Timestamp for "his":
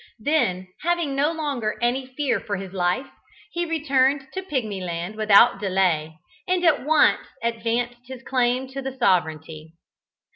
2.57-2.73, 8.07-8.23